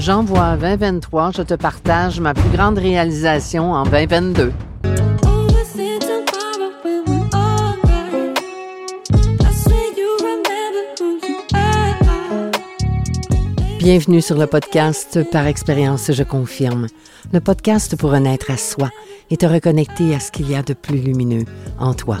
[0.00, 4.50] J'envoie 2023, je te partage ma plus grande réalisation en 2022.
[13.78, 16.86] Bienvenue sur le podcast Par expérience, je confirme.
[17.34, 18.88] Le podcast pour renaître à soi
[19.28, 21.44] et te reconnecter à ce qu'il y a de plus lumineux
[21.78, 22.20] en toi.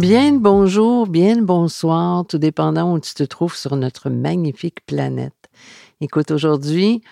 [0.00, 5.50] Bien bonjour, bien bonsoir, tout dépendant où tu te trouves sur notre magnifique planète.
[6.00, 7.02] Écoute, aujourd'hui,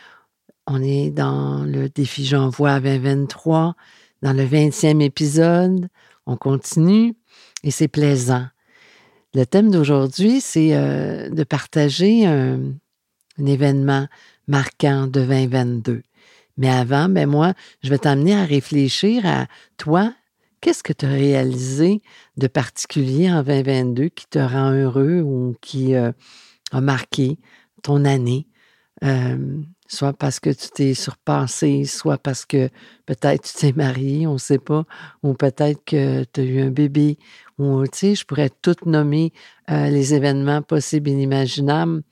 [0.67, 3.75] on est dans le défi J'envoie 2023,
[4.23, 5.91] dans le 20e épisode.
[6.25, 7.15] On continue
[7.63, 8.47] et c'est plaisant.
[9.35, 12.73] Le thème d'aujourd'hui, c'est euh, de partager un,
[13.39, 14.07] événement
[14.47, 16.03] marquant de 2022.
[16.57, 19.47] Mais avant, ben moi, je vais t'amener à réfléchir à
[19.77, 20.15] toi,
[20.61, 22.03] Qu'est-ce que tu as réalisé
[22.37, 26.11] de particulier en 2022 qui te rend heureux ou qui euh,
[26.73, 27.39] a marqué
[27.83, 28.49] ton année?
[29.05, 32.69] Euh, soit parce que tu t'es surpassé, soit parce que
[33.07, 34.85] peut-être tu t'es marié, on ne sait pas,
[35.23, 37.19] ou peut-être que tu as eu un bébé,
[37.59, 39.33] ou tu sais, je pourrais tout nommer
[39.71, 42.03] euh, les événements possibles et inimaginables,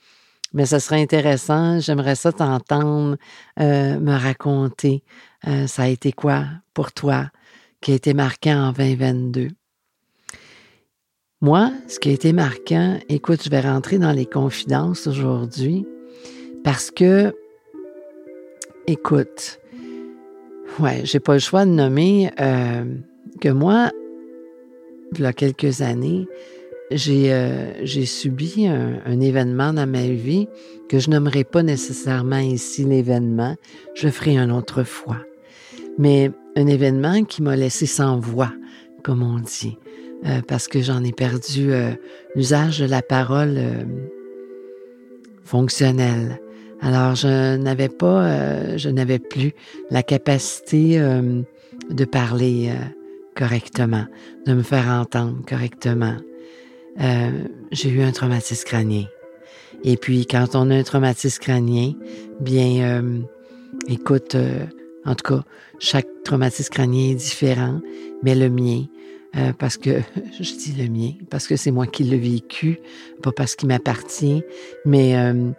[0.55, 3.16] mais ça serait intéressant, j'aimerais ça t'entendre
[3.58, 5.03] me raconter,
[5.66, 7.31] ça a été quoi pour toi?
[7.87, 9.51] Qui a été marquant en 2022.
[11.41, 15.87] Moi, ce qui a été marquant, écoute, je vais rentrer dans les confidences aujourd'hui
[16.65, 17.33] parce que,
[18.88, 19.60] écoute,
[20.81, 22.87] ouais, j'ai pas le choix de nommer euh,
[23.41, 23.93] que moi,
[25.15, 26.27] il y a quelques années,
[26.91, 30.49] j'ai euh, subi un, événement dans ma vie
[30.89, 33.55] que je nommerai pas nécessairement ici l'événement,
[33.94, 35.19] je ferai une autre fois.
[35.99, 38.53] Mais un événement qui m'a laissé sans voix,
[39.03, 39.79] comme on dit,
[40.25, 41.93] euh, parce que j'en ai perdu euh,
[42.34, 43.84] l'usage de la parole euh,
[45.45, 46.41] fonctionnelle.
[46.81, 49.53] Alors, je n'avais pas, je n'avais plus
[49.91, 52.71] la capacité de parler
[53.34, 54.05] correctement,
[54.45, 56.17] de me faire entendre correctement.
[57.73, 59.07] J'ai eu un traumatisme crânien.
[59.84, 61.95] Et puis, quand on a un traumatisme crânien,
[62.41, 63.25] bien,
[63.89, 64.37] écoute,
[65.06, 65.44] en tout cas,
[65.78, 67.81] chaque traumatisme crânien est différent,
[68.22, 68.84] mais le mien,
[69.37, 70.00] euh, parce que
[70.41, 72.81] je dis le mien, parce que c'est moi qui l'ai vécu,
[73.22, 74.43] pas parce qu'il m'appartient,
[74.84, 75.50] mais euh,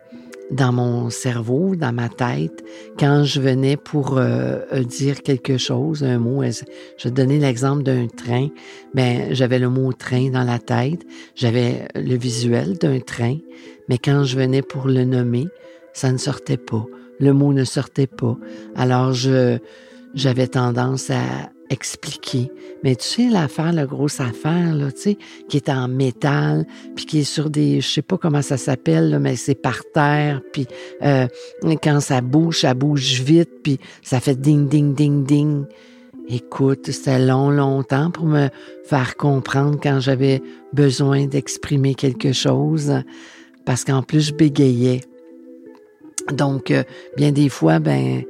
[0.51, 2.63] dans mon cerveau, dans ma tête,
[2.99, 6.43] quand je venais pour euh, dire quelque chose, un mot,
[6.97, 8.49] je donnais l'exemple d'un train,
[8.93, 11.05] ben j'avais le mot train dans la tête,
[11.35, 13.37] j'avais le visuel d'un train,
[13.87, 15.47] mais quand je venais pour le nommer,
[15.93, 16.85] ça ne sortait pas
[17.19, 18.37] le mot ne sortait pas.
[18.75, 19.59] Alors je
[20.13, 22.51] j'avais tendance à expliquer.
[22.83, 25.17] Mais tu sais, l'affaire, la grosse affaire, là, tu sais,
[25.49, 29.19] qui est en métal, puis qui est sur des, je sais pas comment ça s'appelle,
[29.19, 30.67] mais c'est par terre, puis
[31.03, 31.27] euh,
[31.83, 35.65] quand ça bouge, ça bouge vite, puis ça fait ding, ding, ding, ding.
[36.29, 38.49] Écoute, c'était long, longtemps pour me
[38.85, 40.41] faire comprendre quand j'avais
[40.73, 42.93] besoin d'exprimer quelque chose,
[43.65, 45.01] parce qu'en plus, je bégayais.
[46.31, 46.83] Donc, euh,
[47.15, 48.23] bien des fois, ben,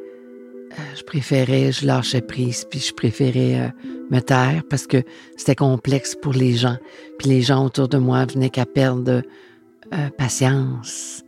[0.72, 5.04] euh, je préférais, je lâchais prise, puis je préférais euh, me taire parce que
[5.36, 6.78] c'était complexe pour les gens.
[7.18, 9.22] Puis les gens autour de moi venaient qu'à perdre
[10.18, 11.24] patience.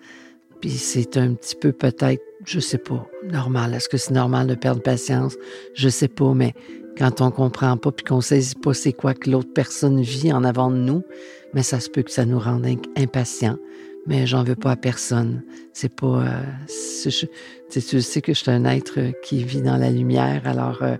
[0.59, 3.73] Puis c'est un petit peu peut-être, je sais pas, normal.
[3.73, 5.37] Est-ce que c'est normal de perdre patience?
[5.73, 6.53] Je sais pas, mais
[6.97, 10.43] quand on comprend pas puis qu'on saisit pas c'est quoi que l'autre personne vit en
[10.43, 11.03] avant de nous,
[11.53, 12.65] mais ça se peut que ça nous rende
[12.97, 13.57] impatients
[14.05, 15.43] mais j'en veux pas à personne.
[15.73, 16.23] C'est pas.
[16.23, 16.43] Euh,
[17.71, 20.97] tu sais que je suis un être qui vit dans la lumière, alors euh,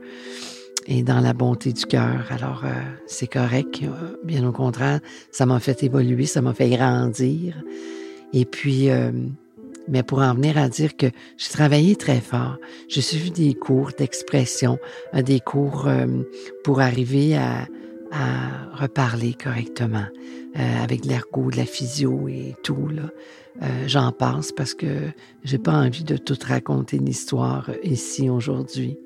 [0.88, 2.28] et dans la bonté du cœur.
[2.30, 2.72] Alors euh,
[3.08, 3.82] c'est correct.
[4.24, 5.00] Bien au contraire,
[5.32, 7.56] ça m'a fait évoluer, ça m'a fait grandir.
[8.32, 8.90] Et puis,
[9.88, 11.08] mais pour en venir à dire que
[11.38, 12.58] j'ai travaillé très fort.
[12.88, 14.78] J'ai suivi des cours d'expression,
[15.16, 15.90] des cours
[16.64, 17.68] pour arriver à
[18.12, 20.06] à reparler correctement
[20.58, 22.88] euh, avec l'ergot, de la physio et tout.
[22.88, 23.10] Là.
[23.62, 24.88] Euh, j'en passe parce que
[25.44, 28.98] j'ai pas envie de tout raconter l'histoire ici aujourd'hui.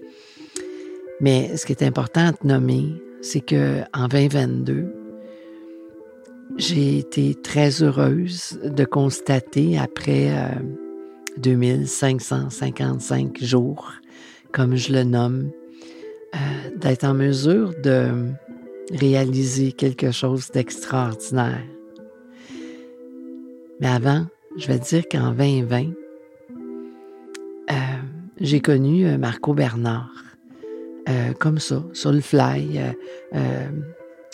[1.22, 4.94] Mais ce qui est important te nommer, c'est que en 2022,
[6.58, 10.32] j'ai été très heureuse de constater après
[11.38, 13.92] 2555 euh, jours,
[14.52, 15.52] comme je le nomme,
[16.78, 18.34] d'être en mesure de
[18.92, 21.64] réaliser quelque chose d'extraordinaire.
[23.80, 24.26] Mais avant,
[24.58, 25.92] je vais dire qu'en 2020,
[27.72, 27.74] euh,
[28.40, 30.12] j'ai connu Marco Bernard,
[31.40, 32.80] comme ça, sur le fly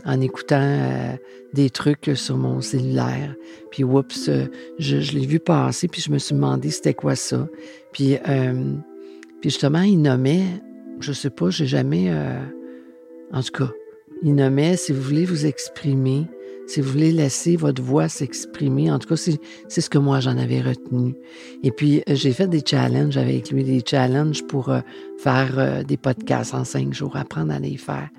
[0.06, 1.16] en écoutant euh,
[1.54, 3.36] des trucs sur mon cellulaire.
[3.72, 4.46] Puis, oups, euh,
[4.78, 7.48] je, l'ai vu passer, puis je me suis demandé c'était quoi ça.
[7.92, 8.74] Puis, euh,
[9.42, 10.46] puis justement, il nommait,
[11.00, 12.12] je sais pas, j'ai jamais...
[13.32, 13.72] en tout cas,
[14.24, 16.28] il nommait, si vous voulez vous exprimer,
[16.68, 20.38] si vous voulez laisser votre voix s'exprimer, en tout cas, c'est ce que moi j'en
[20.38, 21.16] avais retenu.
[21.64, 24.72] Et puis, j'ai fait des challenges avec lui, des challenges pour
[25.18, 28.10] faire des podcasts en cinq jours, apprendre à les faire.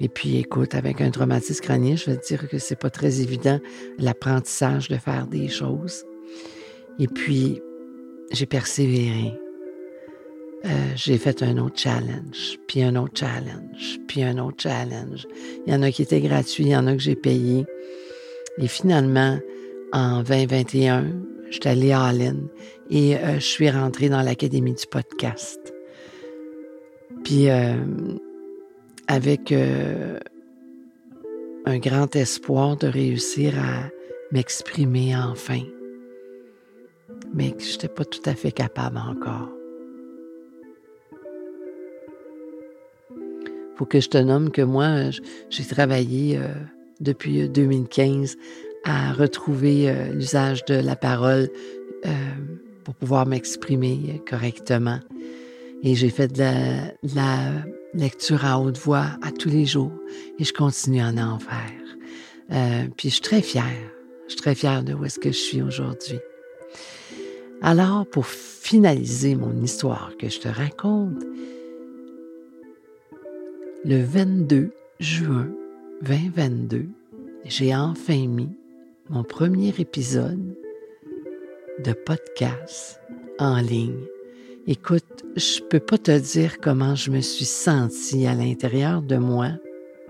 [0.00, 3.60] Et puis, écoute, avec un traumatisme crânien, je vais dire que c'est pas très évident
[3.98, 6.04] l'apprentissage de faire des choses.
[6.98, 7.60] Et puis,
[8.32, 9.32] j'ai persévéré.
[10.64, 15.26] Euh, j'ai fait un autre challenge, puis un autre challenge, puis un autre challenge.
[15.66, 17.66] Il y en a qui étaient gratuits, il y en a que j'ai payé.
[18.58, 19.38] Et finalement,
[19.92, 21.12] en 2021,
[21.50, 22.48] je suis allée à Allen
[22.88, 25.60] et euh, je suis rentrée dans l'Académie du podcast.
[27.24, 27.74] Puis, euh,
[29.06, 29.52] avec
[31.66, 33.90] un grand espoir de réussir à
[34.32, 35.60] m'exprimer enfin,
[37.34, 39.50] mais que je n'étais pas tout à fait capable encore.
[43.76, 45.10] Faut que je te nomme que moi,
[45.50, 46.48] j'ai travaillé euh,
[47.00, 48.36] depuis 2015
[48.84, 51.48] à retrouver euh, l'usage de la parole
[52.84, 55.00] pour pouvoir m'exprimer correctement.
[55.82, 56.44] Et j'ai fait de
[57.14, 59.92] la lecture à haute voix à tous les jours
[60.38, 61.84] et je continue à en faire.
[62.52, 63.64] Euh, puis je suis très fière.
[64.26, 66.18] Je suis très fière de où est-ce que je suis aujourd'hui.
[67.62, 71.22] Alors, pour finaliser mon histoire que je te raconte,
[73.84, 75.48] le 22 juin
[76.02, 76.86] 2022,
[77.44, 78.48] j'ai enfin mis
[79.10, 80.56] mon premier épisode
[81.84, 82.98] de podcast
[83.38, 84.00] en ligne
[84.66, 89.50] Écoute, je peux pas te dire comment je me suis sentie à l'intérieur de moi.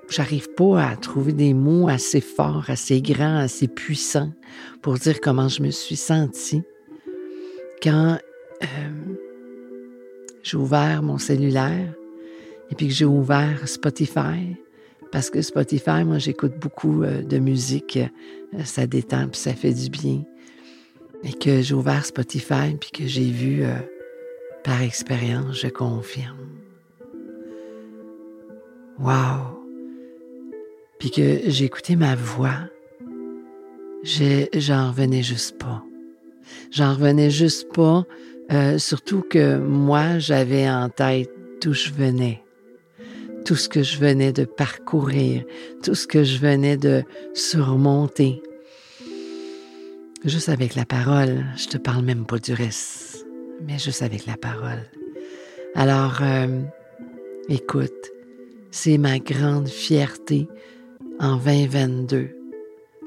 [0.09, 4.33] J'arrive pas à trouver des mots assez forts, assez grands, assez puissants
[4.83, 6.63] pour dire comment je me suis sentie
[7.83, 8.19] quand
[8.63, 8.67] euh,
[10.45, 11.93] j'ai ouvert mon cellulaire
[12.71, 14.57] et puis que j'ai ouvert Spotify.
[15.13, 19.73] Parce que Spotify, moi, j'écoute beaucoup euh, de musique, euh, ça détend puis ça fait
[19.73, 20.23] du bien.
[21.23, 23.65] Et que j'ai ouvert Spotify puis que j'ai vu
[24.63, 26.37] par expérience, je confirme.
[28.99, 29.59] Wow!
[30.99, 32.69] Puis que j'ai écouté ma voix,
[34.05, 35.83] j'en revenais juste pas.
[36.71, 38.05] J'en revenais juste pas,
[38.53, 41.31] euh, surtout que moi, j'avais en tête
[41.63, 42.43] d'où je venais,
[43.45, 45.45] tout ce que je venais de parcourir,
[45.83, 47.03] tout ce que je venais de
[47.35, 48.43] surmonter.
[50.25, 53.15] Juste avec la parole, je te parle même pas du reste
[53.67, 54.83] mais juste avec la parole.
[55.75, 56.61] Alors, euh,
[57.49, 58.13] écoute,
[58.71, 60.49] c'est ma grande fierté
[61.21, 62.29] en 2022.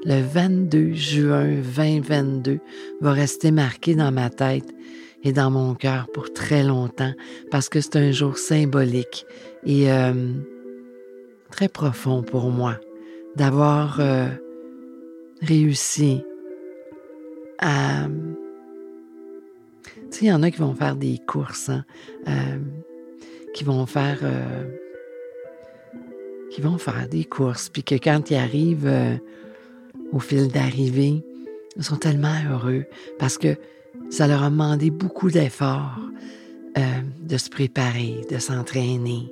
[0.04, 2.60] Le 22 juin 2022
[3.00, 4.68] va rester marqué dans ma tête
[5.24, 7.12] et dans mon cœur pour très longtemps
[7.50, 9.26] parce que c'est un jour symbolique
[9.64, 10.32] et euh,
[11.50, 12.76] très profond pour moi
[13.36, 14.28] d'avoir euh,
[15.42, 16.22] réussi
[17.58, 18.06] à
[20.10, 21.84] tu sais, il y en a qui vont faire des courses, hein,
[22.28, 22.58] euh,
[23.54, 24.20] qui vont faire...
[26.50, 29.20] Qui vont faire des courses, puis que quand ils arrivent
[30.12, 31.22] au fil d'arrivée,
[31.76, 32.86] ils sont tellement heureux
[33.18, 33.54] parce que
[34.08, 36.00] ça leur a demandé beaucoup d'efforts
[36.74, 39.30] de se préparer, de s'entraîner.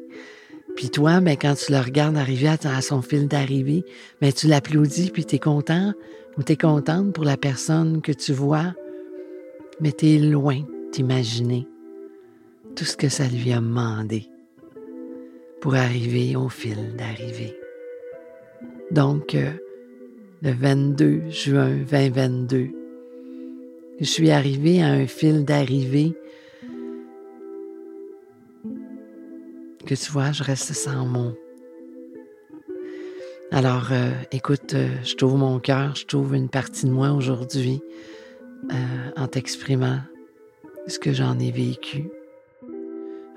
[0.76, 3.84] Puis toi, ben, quand tu le regardes arriver à, son fil d'arrivée,
[4.20, 5.94] ben, tu l'applaudis, puis tu es content
[6.38, 8.74] ou tu es contente pour la personne que tu vois
[9.80, 10.60] mais tu es loin
[10.92, 11.66] d'imaginer
[12.74, 14.28] tout ce que ça lui a demandé
[15.60, 17.58] pour arriver au fil d'arrivée.
[18.90, 19.50] Donc, euh,
[20.42, 22.68] le 22 juin 2022,
[24.00, 26.14] je suis arrivé à un fil d'arrivée
[29.86, 31.34] que tu vois, je reste sans mots.
[33.52, 37.80] Alors, euh, écoute, euh, je trouve mon cœur, je trouve une partie de moi aujourd'hui
[38.70, 38.74] euh,
[39.16, 40.00] en t'exprimant
[40.88, 42.10] ce que j'en ai vécu.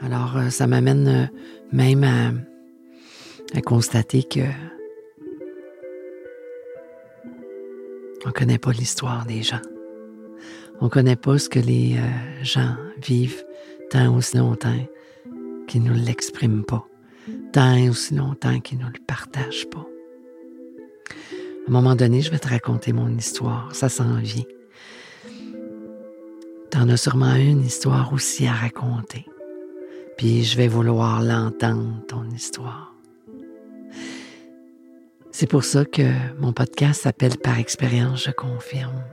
[0.02, 1.30] Alors, ça m'amène
[1.72, 4.42] même à, constater que
[8.26, 9.62] On connaît pas l'histoire des gens.
[10.82, 11.98] On connaît pas ce que les
[12.44, 13.44] gens vivent
[13.90, 14.76] tant aussi longtemps
[15.70, 16.86] qu'ils ne l'expriment pas,
[17.54, 19.86] tant aussi longtemps qu'ils ne le partagent pas.
[21.68, 24.44] À un moment donné, je vais te raconter mon histoire, ça s'en vient.
[26.72, 29.26] T'en as sûrement une histoire aussi à raconter.
[30.18, 32.96] Puis je vais vouloir l'entendre, ton histoire.
[35.32, 39.04] C'est pour ça que mon podcast s'appelle Par expérience, je confirme.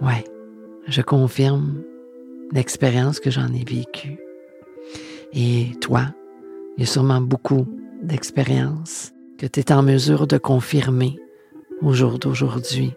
[0.00, 0.24] Ouais,
[0.86, 1.82] je confirme
[2.52, 4.18] l'expérience que j'en ai vécue.
[5.32, 6.06] Et toi,
[6.76, 7.66] il y a sûrement beaucoup
[8.02, 11.16] d'expériences que tu es en mesure de confirmer
[11.82, 12.92] au jour d'aujourd'hui.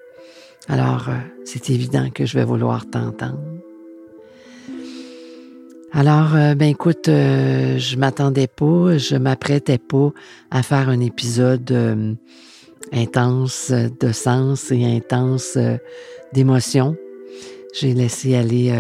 [0.68, 1.14] Alors, euh,
[1.46, 3.40] c'est évident que je vais vouloir t'entendre.
[5.92, 10.12] Alors, euh, ben écoute, euh, je m'attendais pas, je m'apprêtais pas
[10.50, 12.18] à faire un épisode
[12.94, 15.58] intense de sens et intense
[16.34, 16.96] d'émotion.
[17.74, 18.74] J'ai laissé aller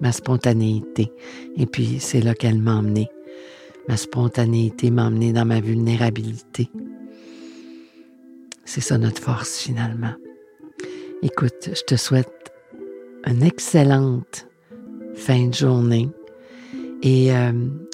[0.00, 1.12] ma spontanéité.
[1.56, 3.08] Et puis, c'est là qu'elle m'a emmené.
[3.88, 6.70] Ma spontanéité m'a emmené dans ma vulnérabilité.
[8.64, 10.14] C'est ça notre force finalement.
[11.22, 12.52] Écoute, je te souhaite
[13.26, 14.48] une excellente
[15.14, 16.08] fin de journée
[17.02, 17.52] et euh,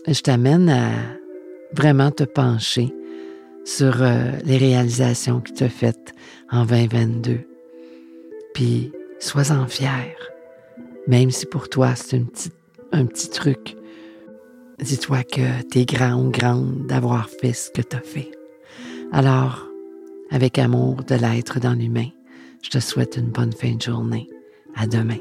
[0.08, 0.90] je t'amène à
[1.74, 2.92] vraiment te pencher
[3.64, 6.14] sur euh, les réalisations que tu as faites
[6.50, 7.40] en 2022.
[8.54, 10.31] Puis, sois-en fier.
[11.06, 12.22] Même si pour toi, c'est
[12.92, 13.76] un petit truc.
[14.78, 18.30] Dis-toi que tu es grand ou grande d'avoir fait ce que tu as fait.
[19.12, 19.66] Alors,
[20.30, 22.08] avec amour de l'être dans l'humain,
[22.62, 24.28] je te souhaite une bonne fin de journée.
[24.74, 25.18] À demain.